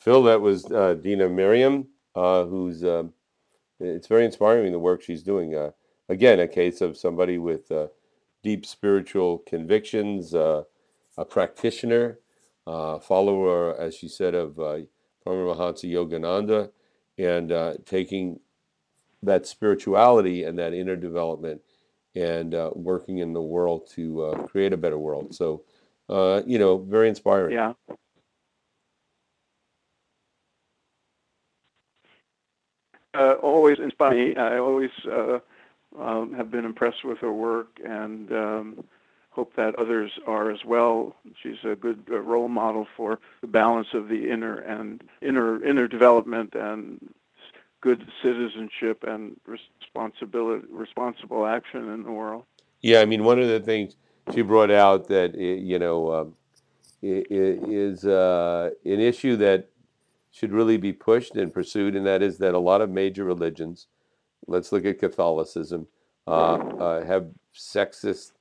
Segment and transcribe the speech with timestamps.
[0.00, 3.12] Phil, that was uh, Dena Merriam, uh, who's um,
[3.78, 5.54] it's very inspiring the work she's doing.
[5.54, 5.72] Uh,
[6.08, 7.88] again, a case of somebody with uh,
[8.42, 10.64] deep spiritual convictions, uh,
[11.18, 12.18] a practitioner,
[12.66, 14.78] uh, follower, as she said, of uh,
[15.26, 16.70] Paramahansa Yogananda,
[17.18, 18.40] and taking
[19.22, 21.60] that spirituality and that inner development
[22.14, 25.34] and working in the world to create a better world.
[25.34, 25.62] So,
[26.46, 27.52] you know, very inspiring.
[27.52, 27.74] Yeah.
[33.12, 34.38] Uh, always inspiring.
[34.38, 35.40] I always uh,
[35.98, 38.84] um, have been impressed with her work and um,
[39.30, 41.16] hope that others are as well.
[41.42, 45.88] She's a good uh, role model for the balance of the inner and inner inner
[45.88, 47.12] development and
[47.80, 52.44] good citizenship and responsibility responsible action in the world.
[52.80, 53.96] Yeah, I mean, one of the things
[54.32, 56.34] she brought out that you know um,
[57.02, 59.68] is uh, an issue that
[60.30, 63.88] should really be pushed and pursued, and that is that a lot of major religions,
[64.46, 65.86] let's look at Catholicism,
[66.26, 68.32] uh, uh, have sexist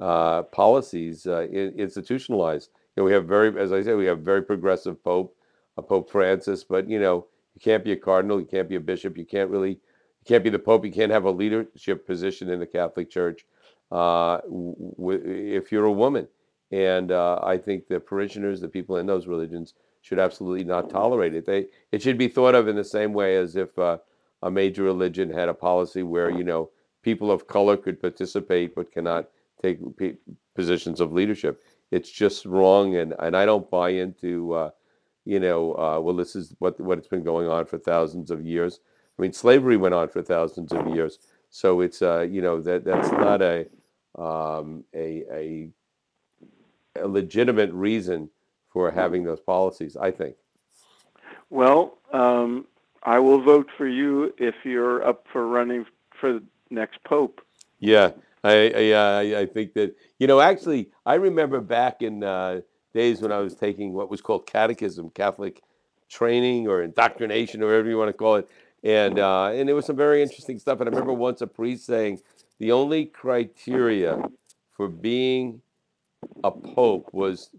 [0.00, 2.70] uh, policies uh, institutionalized.
[2.96, 5.36] You know, we have very, as I said, we have very progressive Pope,
[5.76, 8.80] a Pope Francis, but you know, you can't be a cardinal, you can't be a
[8.80, 12.50] bishop, you can't really, you can't be the Pope, you can't have a leadership position
[12.50, 13.44] in the Catholic Church
[13.90, 16.28] uh, w- if you're a woman.
[16.70, 21.34] And uh, I think the parishioners, the people in those religions, should absolutely not tolerate
[21.34, 21.46] it.
[21.46, 23.98] They it should be thought of in the same way as if uh,
[24.42, 26.70] a major religion had a policy where you know
[27.02, 29.28] people of color could participate but cannot
[29.62, 29.78] take
[30.54, 31.62] positions of leadership.
[31.90, 34.70] It's just wrong, and, and I don't buy into uh,
[35.24, 38.44] you know uh, well this is what what it's been going on for thousands of
[38.44, 38.80] years.
[39.18, 42.84] I mean slavery went on for thousands of years, so it's uh, you know that
[42.84, 43.66] that's not a
[44.18, 45.68] um, a, a
[46.96, 48.28] a legitimate reason
[48.72, 50.36] for having those policies, I think.
[51.50, 52.66] Well, um,
[53.02, 55.84] I will vote for you if you're up for running
[56.18, 57.40] for the next pope.
[57.78, 58.12] Yeah,
[58.44, 62.60] I I, I think that you know actually I remember back in uh,
[62.94, 65.62] days when I was taking what was called catechism, Catholic
[66.08, 68.48] training or indoctrination or whatever you want to call it,
[68.82, 70.80] and uh, and it was some very interesting stuff.
[70.80, 72.20] And I remember once a priest saying
[72.58, 74.22] the only criteria
[74.70, 75.60] for being
[76.44, 77.50] a pope was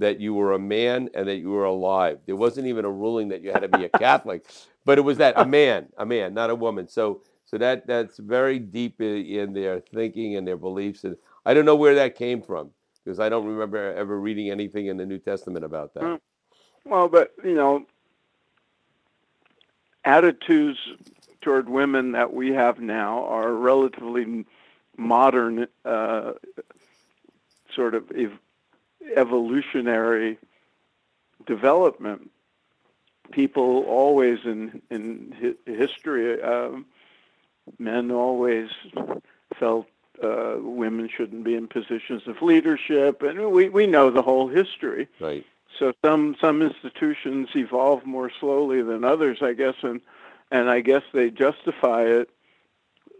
[0.00, 2.18] that you were a man and that you were alive.
[2.26, 4.46] There wasn't even a ruling that you had to be a Catholic,
[4.84, 6.88] but it was that a man, a man, not a woman.
[6.88, 11.04] So so that that's very deep in, their thinking and their beliefs.
[11.04, 12.70] And I don't know where that came from
[13.04, 16.02] because I don't remember ever reading anything in the New Testament about that.
[16.02, 16.20] Mm.
[16.84, 17.86] Well, but you know,
[20.04, 20.78] attitudes
[21.40, 24.44] toward women that we have now are relatively
[24.96, 26.32] modern, uh,
[27.74, 28.10] sort of
[29.16, 30.38] evolutionary
[31.46, 32.30] development.
[33.30, 36.86] People always in in hi- history, um,
[37.78, 38.68] men always
[39.58, 39.86] felt
[40.22, 45.08] uh, women shouldn't be in positions of leadership, and we we know the whole history.
[45.20, 45.44] Right.
[45.78, 50.00] So some some institutions evolve more slowly than others, I guess, and
[50.50, 52.30] and I guess they justify it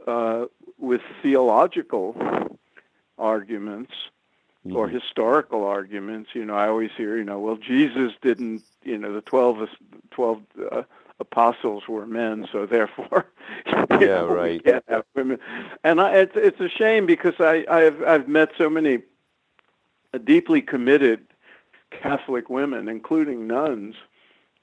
[0.07, 0.47] uh,
[0.79, 2.17] with theological
[3.17, 3.93] arguments
[4.67, 4.77] mm-hmm.
[4.77, 6.31] or historical arguments.
[6.35, 9.69] You know, I always hear, you know, well, Jesus didn't, you know, the 12,
[10.11, 10.83] 12 uh,
[11.19, 13.27] apostles were men, so therefore,
[13.67, 15.39] yeah, know, right, we can't have women.
[15.85, 19.01] And I, it's it's a shame because I I've I've met so many
[20.25, 21.27] deeply committed
[21.91, 23.97] Catholic women, including nuns,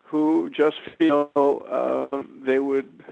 [0.04, 1.32] who just feel
[1.70, 3.04] uh, they would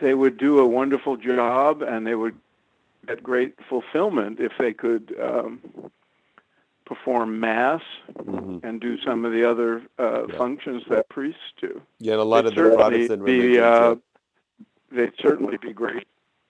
[0.00, 2.36] they would do a wonderful job and they would
[3.06, 5.60] get great fulfillment if they could um,
[6.84, 7.82] perform mass
[8.12, 8.64] mm-hmm.
[8.66, 10.36] and do some of the other uh, yeah.
[10.36, 11.80] functions that priests do.
[11.98, 13.58] Yeah, and a lot they'd of the Protestant be.
[13.58, 13.96] Uh,
[14.90, 16.06] they'd certainly be great,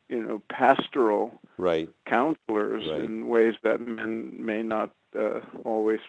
[0.08, 1.88] you know, pastoral right.
[2.06, 3.04] counselors right.
[3.04, 6.00] in ways that men may not uh, always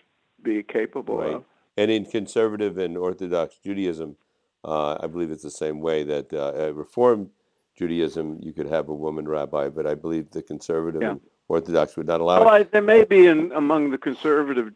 [0.41, 1.33] be capable right.
[1.35, 1.45] of.
[1.77, 4.17] And in conservative and Orthodox Judaism,
[4.63, 7.29] uh, I believe it's the same way that uh, Reformed
[7.78, 11.16] Judaism, you could have a woman rabbi, but I believe the conservative yeah.
[11.47, 12.59] Orthodox would not allow well, it.
[12.59, 14.73] I, there may be in among the conservative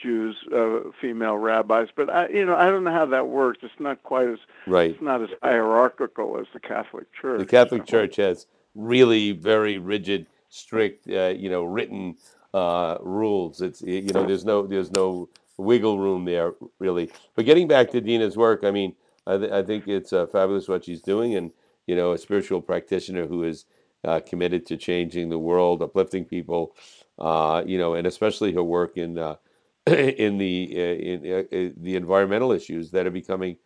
[0.00, 3.60] Jews uh, female rabbis, but I, you know, I don't know how that works.
[3.62, 4.90] It's not quite as right.
[4.92, 7.40] It's not as hierarchical as the Catholic Church.
[7.40, 7.86] The Catholic so.
[7.86, 12.16] Church has really very rigid, strict, uh, you know, written
[12.54, 13.60] uh, rules.
[13.60, 17.10] It's you know, there's no there's no wiggle room there really.
[17.34, 18.94] But getting back to Dena's work, I mean,
[19.26, 21.50] I, th- I think it's uh, fabulous what she's doing, and
[21.88, 23.66] you know, a spiritual practitioner who is
[24.04, 26.76] uh, committed to changing the world, uplifting people,
[27.18, 29.36] uh, you know, and especially her work in uh,
[29.88, 33.58] in the uh, in uh, uh, the environmental issues that are becoming,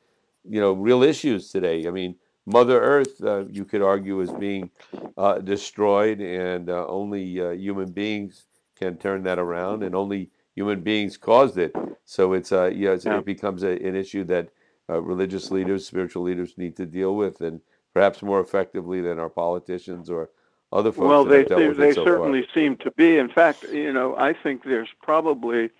[0.48, 1.88] you know, real issues today.
[1.88, 2.16] I mean,
[2.46, 4.70] Mother Earth, uh, you could argue, is being
[5.18, 8.46] uh, destroyed, and uh, only uh, human beings
[8.78, 11.74] can turn that around, and only human beings caused it.
[12.06, 13.20] So it's uh, yeah, it's, Yeah.
[13.20, 14.50] it becomes a, an issue that
[14.90, 17.60] uh, religious leaders, spiritual leaders need to deal with, and
[17.94, 20.30] perhaps more effectively than our politicians or
[20.72, 21.08] other folks.
[21.08, 22.14] Well, they have dealt seem, with it they so far.
[22.14, 23.18] certainly seem to be.
[23.18, 25.70] In fact, you know, I think there's probably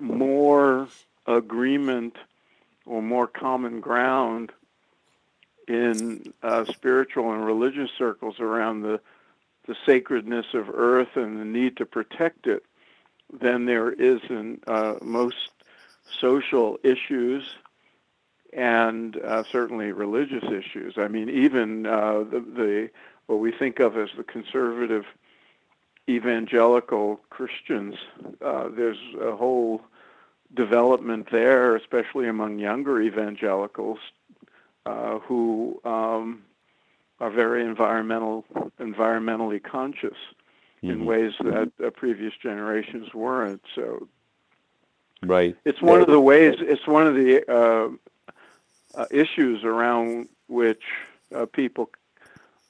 [0.00, 0.88] more
[1.26, 2.16] agreement
[2.86, 4.52] or more common ground
[5.68, 9.00] in uh, spiritual and religious circles around the
[9.66, 12.64] the sacredness of Earth and the need to protect it
[13.32, 15.50] than there is in uh, most
[16.20, 17.44] social issues
[18.52, 20.94] and uh, certainly religious issues.
[20.96, 22.90] I mean, even uh, the, the
[23.26, 25.04] what we think of as the conservative
[26.08, 27.94] evangelical Christians,
[28.44, 29.82] uh, there's a whole
[30.54, 33.98] development there, especially among younger evangelicals,
[34.84, 36.42] uh, who um,
[37.20, 38.44] are very environmental,
[38.80, 40.18] environmentally conscious
[40.82, 41.04] in Mhm.
[41.04, 43.62] ways that uh, previous generations weren't.
[43.74, 44.08] So
[45.22, 45.56] Right.
[45.64, 46.56] it's one of the ways.
[46.58, 47.90] It's one of the uh,
[48.94, 50.82] uh, issues around which
[51.34, 51.90] uh, people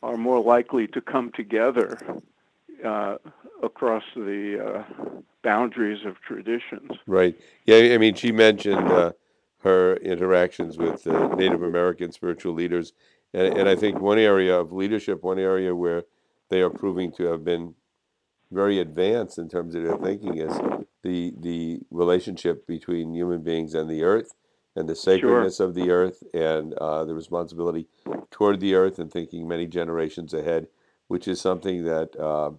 [0.02, 1.98] are more likely to come together
[2.84, 3.16] uh,
[3.62, 4.82] across the uh,
[5.42, 6.90] boundaries of traditions.
[7.06, 7.38] Right.
[7.64, 7.94] Yeah.
[7.94, 9.12] I mean, she mentioned uh,
[9.58, 12.92] her interactions with Native American spiritual leaders,
[13.32, 16.04] and, and I think one area of leadership, one area where
[16.48, 17.74] they are proving to have been
[18.50, 20.52] very advanced in terms of their thinking is
[21.02, 24.34] the the relationship between human beings and the earth,
[24.76, 27.86] and the sacredness of the earth, and uh, the responsibility
[28.30, 30.68] toward the earth, and thinking many generations ahead,
[31.08, 32.16] which is something that.
[32.18, 32.52] Uh,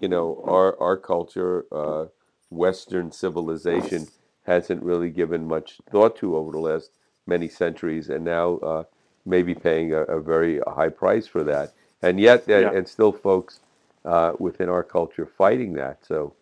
[0.00, 2.06] you know, our our culture, uh,
[2.50, 4.06] Western civilization,
[4.46, 6.92] hasn't really given much thought to over the last
[7.26, 8.84] many centuries, and now uh,
[9.26, 11.72] maybe paying a, a very high price for that.
[12.02, 12.70] And yet, Yeah.
[12.72, 13.60] and still, folks
[14.04, 16.04] uh, within our culture fighting that.
[16.06, 16.34] So,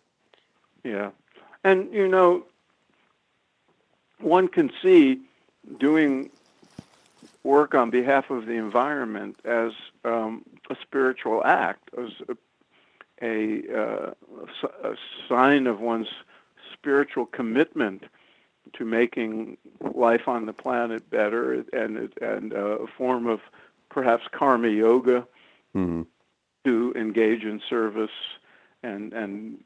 [0.83, 1.11] Yeah,
[1.63, 2.45] and you know,
[4.19, 5.19] one can see
[5.79, 6.29] doing
[7.43, 9.71] work on behalf of the environment as
[10.05, 12.35] um, a spiritual act, as a
[13.21, 14.13] a, uh,
[14.83, 14.95] a
[15.27, 16.07] sign of one's
[16.71, 18.05] spiritual commitment
[18.73, 19.57] to making
[19.93, 23.41] life on the planet better, and and uh, a form of
[23.89, 25.27] perhaps karma yoga
[25.75, 26.05] mhm.
[26.63, 28.11] to engage in service
[28.83, 29.57] and and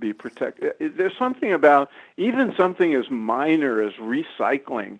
[0.00, 0.74] be protected.
[0.80, 4.98] There's something about even something as minor as recycling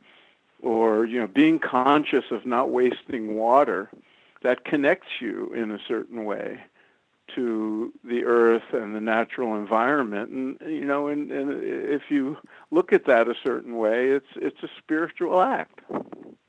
[0.62, 3.90] or you know being conscious of not wasting water
[4.42, 6.60] that connects you in a certain way
[7.34, 12.36] to the earth and the natural environment and you know and, and if you
[12.70, 15.80] look at that a certain way it's it's a spiritual act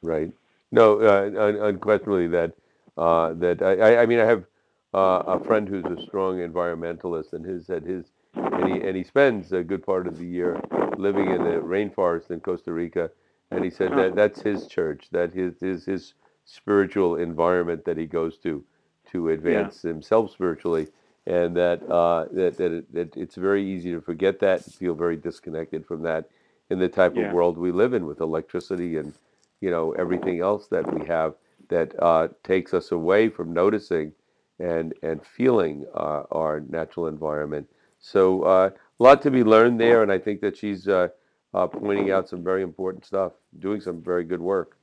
[0.01, 0.31] right?
[0.71, 2.53] No, uh, un- unquestionably that
[2.97, 4.45] uh, that I, I- I mean, I have
[4.93, 9.03] uh, a friend who's a strong environmentalist, and his said his and he and he
[9.03, 10.59] spends a good part of the year
[10.97, 13.09] living in the rainforest in Costa Rica,
[13.51, 16.13] and he said that that's his church, that his is his
[16.45, 18.63] spiritual environment that he goes to
[19.11, 20.87] to advance himself spiritually,
[21.25, 24.95] and that uh, that that, it, that it's very easy to forget that, and feel
[24.95, 26.29] very disconnected from that
[26.69, 27.27] in the type Yeah.
[27.27, 29.13] of world we live in with electricity and
[29.59, 31.35] you know everything else that we have
[31.69, 34.13] that uh, takes us away from noticing
[34.59, 37.67] and and feeling uh, our natural environment.
[38.01, 41.09] So uh, a lot to be learned there, and I think that she's uh,
[41.53, 44.77] uh, pointing out some very important stuff, doing some very good work.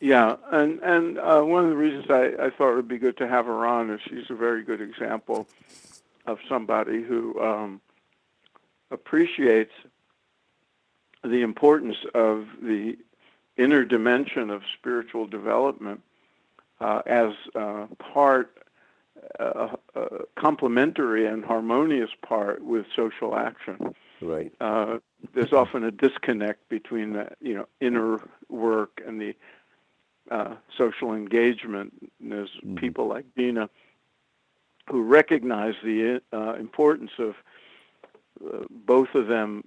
[0.00, 3.28] Yeah, and and one of the reasons I, I thought it would be good to
[3.28, 5.46] have her on is she's a very good example
[6.26, 7.80] of somebody who um,
[8.90, 9.72] appreciates
[11.22, 12.96] the importance of the
[13.56, 16.02] inner dimension of spiritual development
[16.80, 18.56] uh, as uh, part,
[19.38, 24.52] uh, uh, complementary and harmonious part with social action Right.
[24.60, 24.98] uh,
[25.34, 29.34] there's often a disconnect between the you know inner work and the
[30.30, 31.92] uh, social engagement.
[32.20, 32.76] And there's Mhm.
[32.76, 33.68] people like Dena
[34.90, 37.34] who recognize the uh, importance of
[38.44, 39.64] uh, both of them,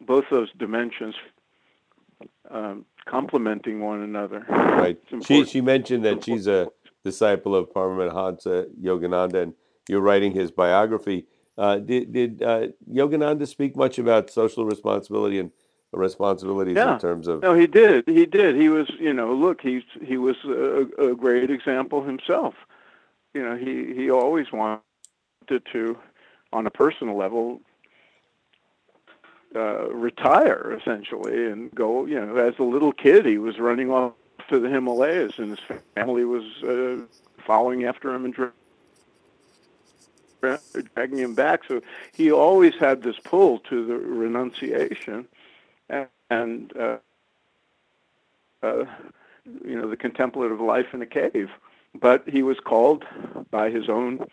[0.00, 1.14] both those dimensions
[2.50, 4.44] um, complementing one another.
[4.48, 4.98] Right.
[5.26, 6.70] She she mentioned that she's a
[7.04, 9.54] disciple of Paramahansa Yogananda, and
[9.88, 11.26] you're writing his biography.
[11.58, 15.50] Uh, did did uh, Yogananda speak much about social responsibility and
[15.92, 16.94] responsibilities Yeah.
[16.94, 17.42] in terms of?
[17.42, 18.04] No, he did.
[18.08, 18.56] He did.
[18.56, 22.54] He was, you know, look, he's he was a, a great example himself.
[23.34, 24.80] You know, he he always wanted
[25.72, 25.98] to,
[26.52, 27.60] on a personal level,
[29.54, 32.06] uh, retire essentially and go.
[32.06, 34.12] You know, as a little kid, he was running off
[34.52, 35.60] to the Himalayas, and his
[35.96, 36.98] family was uh,
[37.46, 38.52] following after him and dra-
[40.94, 41.62] dragging him back.
[41.68, 41.82] So
[42.14, 45.28] he always had this pull to the renunciation,
[45.90, 46.08] and.
[46.30, 46.98] and uh,
[48.62, 48.84] uh,
[49.64, 51.50] you know, the contemplative life in a cave.
[52.00, 53.04] But he was called
[53.50, 54.26] by his own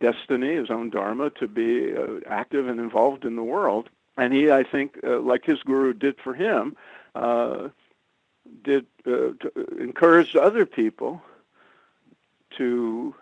[0.00, 3.90] destiny, his own dharma, to be uh, active and involved in the world.
[4.18, 6.76] And he, I think, uh, like his guru did for him,
[7.14, 7.68] uh,
[8.62, 9.32] did uh,
[9.78, 11.22] encouraged other people
[12.56, 13.14] to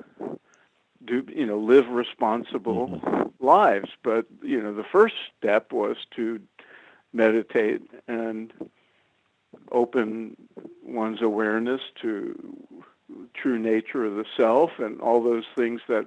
[1.04, 3.44] do, you know, live responsible mm-hmm.
[3.44, 3.90] lives.
[4.02, 6.40] But you know, the first step was to
[7.12, 8.52] meditate and
[9.73, 10.37] open
[10.82, 12.56] one's awareness to
[13.35, 16.06] true nature of the self and all those things that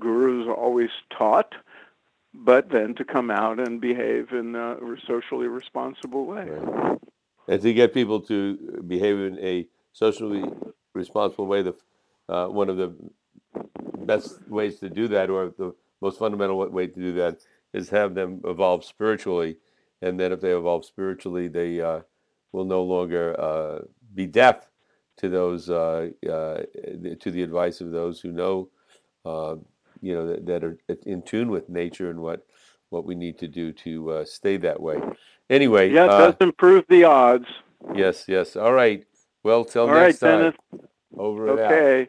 [0.00, 1.54] gurus always taught,
[2.34, 4.76] but then to come out and behave in a
[5.06, 6.48] socially responsible way.
[6.48, 6.98] Right.
[7.48, 10.44] And to get people to behave in a socially
[10.94, 11.74] responsible way, the
[12.28, 12.92] uh, one of the
[13.98, 17.38] best ways to do that, or the most fundamental way to do that,
[17.72, 19.58] is have them evolve spiritually.
[20.02, 22.00] And then, if they evolve spiritually, they uh,
[22.52, 23.78] will no longer uh,
[24.14, 24.68] be deaf
[25.18, 26.62] to those uh, uh,
[27.20, 28.68] to the advice of those who know
[29.24, 29.56] uh,
[30.00, 32.46] you know that, that, are in tune with nature and what
[32.96, 34.98] what we need to do to uh, stay that way.
[35.50, 37.46] Anyway, yeah, it does improve the odds.
[37.94, 38.56] Yes, yes.
[38.56, 39.04] All right.
[39.44, 40.54] Well, till All next right, time.
[40.70, 40.88] Dennis.
[41.16, 42.08] Over okay.